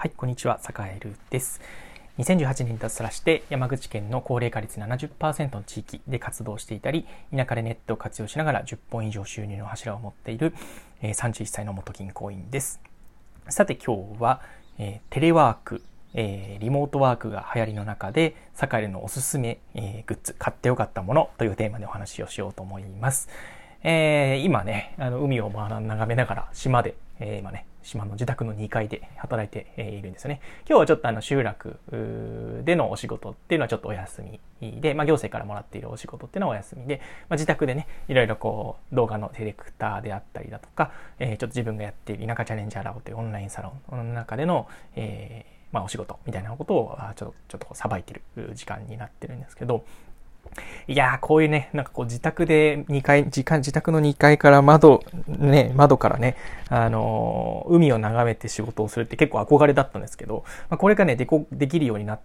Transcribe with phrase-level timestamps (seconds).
[0.00, 1.60] はい、こんにちは、坂井ルです。
[2.18, 7.04] 2018年に脱サラして山口県の高齢化率70%の地域で活動していたり、
[7.34, 10.54] 田舎でネットを活用しながら10本以上収入の柱を持っている
[11.02, 12.80] え31歳の元銀行員です。
[13.48, 14.40] さて今日は、
[14.78, 15.82] えー、テレワーク、
[16.14, 23.28] えー、リモートワークが流行りの中で、坂井のおすすめ、え、グッズ、買ってよかったものというテーマでお話をしようと思います。
[23.82, 30.40] えー、今ね、あの海を眺めながら島で、えー、今ね、島の自宅の2階で働いているんですよね。
[30.68, 31.78] 今日はちょっとあの集落
[32.64, 34.22] でのお仕事っていうのはちょっとお休
[34.60, 49.84] みで、まあ、行政からもらっているお仕事っていうのはお休みで、まあ、自宅でね、いろいろこう動画のディレクターであったりだとか、えー、ちょっと自分がやっている田舎チャレンジャーラボというオンラインサロンの中での、えーまあ、お仕事みたいなことをちょっとさばいている時間になってるんですけど、
[50.86, 56.36] いやー、こういうね、なんかこう自宅で2階、自自宅の2階から窓、ね、窓からね、
[56.68, 62.20] あのー、海を眺めて仕事をするって結構憧れだったんですけど、まあ、これがね、でこ、できるようになっ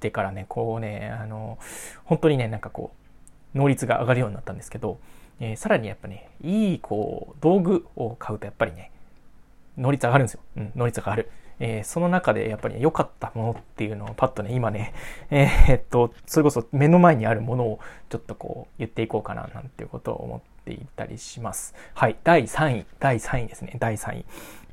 [0.00, 2.92] てからね、こうね、あのー、本当にね、なんかこ
[3.54, 4.98] う、能率が上がるようになったんですけど、
[5.40, 8.90] えー、さらにやっぱね、いいこう、道具を買うとやっぱりね、
[9.76, 10.40] 能率上がるんですよ。
[10.56, 11.30] うん、能率上がる。
[11.58, 14.92] えー、その中でやっぱり良かったものっていうのをパッとね、今ね、
[15.30, 21.74] えー、っと、それこそ目の前にあるものをちょっとこう言っていこうかななんていうことを思っていたりします。
[21.94, 24.24] はい、第3位、第3位ですね、第3位。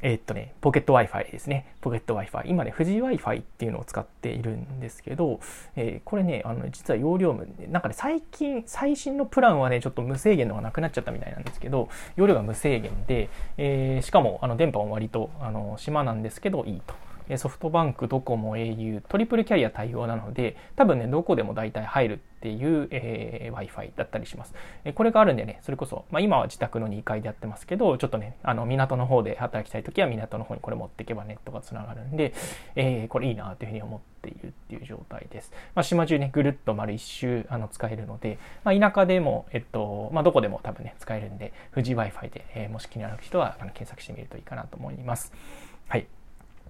[0.00, 1.74] えー、っとね、ポケット Wi-Fi ですね。
[1.80, 2.46] ポケット Wi-Fi。
[2.46, 5.40] 今ね、富士 Wi-Fi っていうのを使っているんですけど、
[5.74, 16.94] えー、これね、あの、実は容量も、なんかね、最近、最新のプランはね、ちょっと無制限のがなくなっちゃったみたいなんですけど、容量が無制限で、えー、しかも、あの、電波も割と、あの、島なんですけど、いいと。
[17.36, 24.54] ソフトバンク、ドコモ、au、トリプルキャリア対応なので、多分ね、どこでも大体入るっていう、えー、Wi-Fi だったりします。
[24.84, 32.32] えこれがあるんでね、それこそ、まあ、今は自宅の2階でやってますけど、ちょっとね、あの、港の方で働きたいときは港の方にこれ持っていけばネットが繋がるんで、
[32.76, 35.52] えー、これいいなというふうに思っているっていう状態です。
[35.74, 45.32] まあ、島中ね、ぐるっと丸一周、あの、使えるので、まあ、田舎でも、えっと、まあ、どこでも多分ね、使えるんで、富士 Wi-Fi で、えー、もし気になる人は、あの、検索してみるといいかなと思います。
[45.88, 46.06] はい。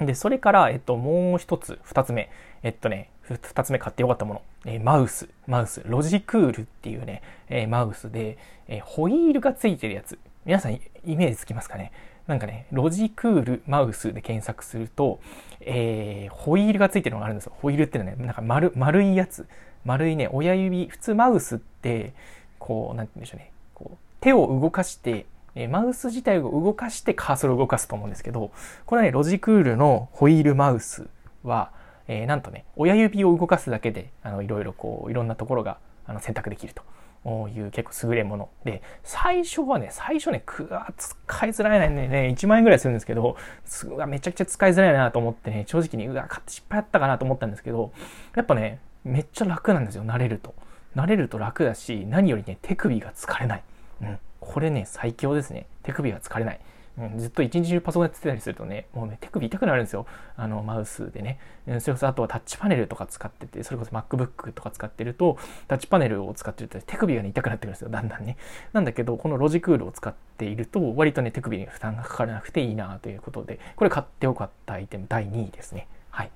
[0.00, 2.30] で、それから、えっと、もう一つ、二つ目。
[2.62, 4.42] えっとね、二つ目買ってよかったもの。
[4.64, 5.28] えー、マウス。
[5.46, 5.82] マウス。
[5.86, 8.38] ロジクールっていうね、えー、マウスで、
[8.68, 10.18] えー、ホイールがついてるやつ。
[10.44, 11.92] 皆さんイメージつきますかね？
[12.26, 15.20] なんかね、ロジクールマウスで検索すると、
[15.60, 17.52] え、ホイールがついてるのがあるんですよ。
[17.60, 19.46] ホイールっていうのはね、なんか丸、丸いやつ。
[19.84, 22.12] 丸いね、親指、普通マウスって、
[22.60, 23.50] こう、なんて言うんでしょうね。
[23.74, 28.52] こう、手を動かして、えマウス自体を動かしてカーソルを動かすと思うんですけど、
[28.86, 31.08] これはね、ロジクールのホイールマウス
[31.42, 31.72] は、
[32.08, 36.82] えー、なんとね、親指を動かすだけで、あの、いろいろこう、いろんなところが、あの、選択できると。
[37.24, 47.92] いう結構優れもので、最初はね、最初ね、くわ使いづらいね、ね、1万円ぐらいするんですけど、すわめちゃくちゃ使いづらいなと思ってね、正直に、うわ、買って失敗やったかなと思ったんですけど、
[48.34, 50.52] やっぱね、めっちゃ楽なんですよ、慣れると。
[50.96, 53.62] 慣れると楽だし、何よりね、手首が疲れない。
[54.02, 54.18] うん。
[54.42, 55.66] これね、最強ですね。
[55.84, 56.60] 手首が疲れない。
[56.98, 60.04] うん、ずっと一日中パソコンやってたりするとね、もうね、手首痛くなるんですよ。
[60.36, 61.38] あの、マウスでね。
[61.78, 65.38] それこそ、あとはタッチパネルとか使ってて、それこそ MacBook とか使ってると、
[65.68, 67.88] タッチパネルを使ってると手首がね、痛くなってくるんですよ。
[67.88, 68.36] だんだんね。
[68.72, 75.86] なんだけど、このロジクールを使っていると、割とね、手首に負担がかからなくていいなということで、これ買ってよかったアイテム第2位ですね。
[76.10, 76.30] はい。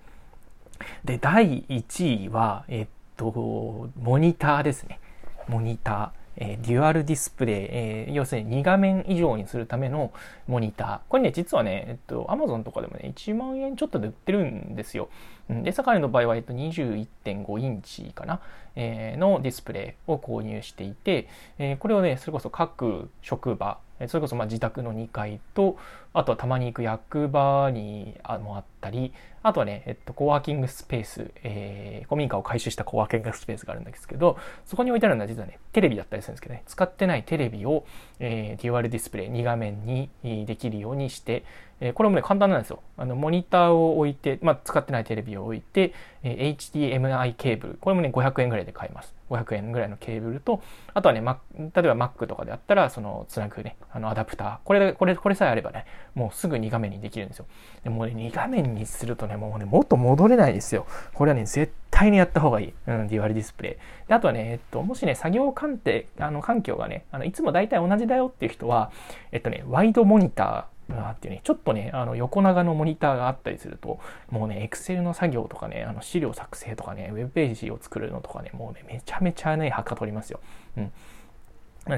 [1.05, 5.01] で、第1位は、えっと、モニターですね。
[5.49, 6.26] モニター。
[6.37, 10.13] えー、デュアルディスプレイ、えー、要するに2画面以上にするための
[10.47, 11.01] モニター。
[11.09, 15.09] これね、実はね、えっと、アマゾンとかでもね、1万円ちょっとで売ってるんですよ。
[15.49, 18.41] で、坂井の場合は、えっと、21.5インチかな、
[18.75, 23.79] えー、のディスプレイを購入していて、えー、これをね、それこそ各職場、
[24.09, 25.77] それこそまあ自宅の2階と、
[26.13, 29.13] あとはたまに行く役場にあもあったり、
[29.43, 37.87] あとはね、えっと、コワーキングスペース、えー、古民家を改修したコワーキングスペースがあるんですけど、そこに置いてあるのは実はね、テレビだったりするんですけどね、使ってないテレビを、
[38.19, 40.11] えー、デュアルディスプレイ2画面に
[40.47, 41.45] できるようにして、
[41.81, 42.83] えー、これもね、簡単なんですよ。
[42.97, 45.93] あの、モニターを置いて、まあ、使ってないテレビを置いて、
[46.23, 49.16] えー、HDMI ケーブル、これもね、500円ぐらいで買えます。
[49.31, 50.63] 500円ぐらいのケーブルと、
[50.95, 54.59] あとはね、ま、例えば Mac とかであったら、その、つなぐね、あの、アダプター。
[54.65, 57.47] これ、これ、これさえあればね、もうすぐ2画面にできるんですよ。
[57.85, 60.87] でもね、2画面にするとね、もうね、もっと戻れないですよ。
[61.15, 62.75] これはね、絶対にやった方がいい。
[62.87, 64.09] うん、デュアルディスプレイ。
[64.09, 68.91] で、あとはね、えっと、もしね、作業関係、あの、環境がね、あの、いつも大体同じだよっていう人は、
[69.33, 73.99] えっとね、ワイドモニター、なっていうね、ちょっとね、あの横長のモニターがあったりすると、
[74.31, 80.41] もうね、Excel の作業とかね、あの資料作成とかね、ウェブページを作るのとかね、もうね、めちゃめちゃね、はかどりますよ。
[80.77, 80.93] うん。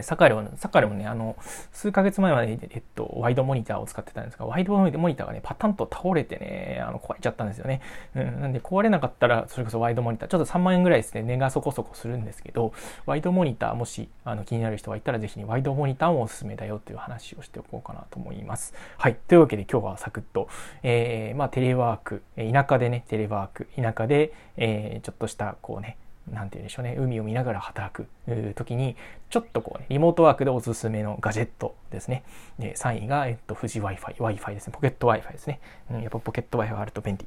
[0.02, 1.36] サカレは、サカレもね、あの、
[1.72, 7.80] 数ヶ月前まで、えっと、ワイドモニターを使ってたんですが、ワイドモニターがね、パタンと倒れてね、あの、壊れちゃったんですよね。
[8.14, 12.72] うん、なんで、壊れなかったら、それこそワイドモニター、ちょっと3万円ぐらいですね、値がそこそこするんですけど、
[13.06, 18.74] ワイドモニター、もし、あの、気になる人がいたら、ぜひ、ね、ワイドモニターもおすすめだよという話をしておこうかなと思います。
[18.98, 19.16] はい。
[19.26, 20.48] というわけで、今日はサクッと、
[20.82, 25.96] えー、まあ、テレワーク、田舎でね、テレワーク、田舎で、えー、ちょっとした、こうね、
[26.32, 28.06] なんて言うんでしょうね、海を見ながら働く
[28.54, 28.96] 時に、
[29.30, 32.22] ちょっとこうね、リモートワークでおすすめのガジェットですね。
[32.58, 34.72] で、3位が、えっと、富士 Wi-Fi、Wi-Fi ですね。
[34.72, 35.60] ポケット Wi-Fi ですね。
[35.90, 37.26] うん、やっぱポケット Wi-Fi あると便利。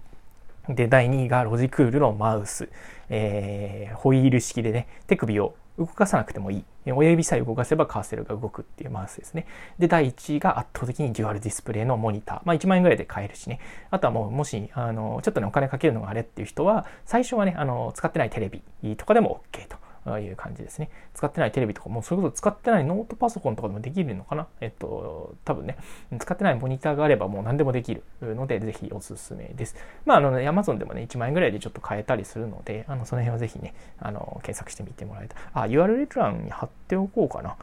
[0.69, 2.69] で、第2位がロジクールのマウス。
[3.09, 6.65] えー、ホイール式でね、手首を動かさなくてもいい。
[6.91, 9.45] 親指さえ動かせばカーセルが動くっていうマウスですね。
[9.77, 12.41] で、第1位が圧倒的にデュアルディスプレイのモニター。
[12.45, 13.59] まあ1万円ぐらいで買えるしね。
[13.89, 19.77] あとはもう、もし、あの、ちょっとね、お金かけるのがあれっていう人は、最初はね、あの、使ってないテレビとかでも OK と。
[20.05, 20.89] ああいう感じですね。
[21.13, 24.47] 使ってないテレビとかもう、それこそ使ってないノートパソコンとかでもできるのかな？
[24.59, 25.77] えっと、多分ね、
[26.19, 29.75] 使ってないモニターがあればもう何でもできるので、ぜひおすすめです。
[30.05, 35.35] まあ、あの、ね、Amazon でもね、1万円ぐらいでちょっと買えたりするので、あの、その辺はぜひね、あの、検索してみてもらえた。
[35.53, 37.55] あ、URL 欄に貼っておこうかな。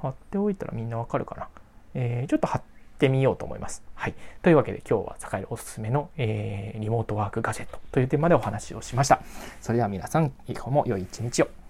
[0.00, 1.48] 貼っておいたらみんなわかるかな。
[1.94, 2.62] えー、ちょっと貼っ
[2.98, 3.82] てみようと思います。
[3.94, 4.14] はい。
[4.42, 9.22] というわけで今日は坂井おすすめの、えー、リモートワークガジェットというテーマでお話をしました。
[9.60, 11.63] それでは皆さん、今日も良い一日を。